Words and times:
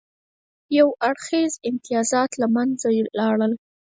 یو 0.77 0.87
اړخیز 1.07 1.53
امتیازات 1.69 2.31
له 2.41 2.47
منځه 2.55 2.87
لاړل. 3.19 3.51